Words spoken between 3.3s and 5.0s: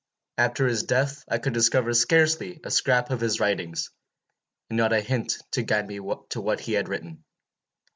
writings, and not a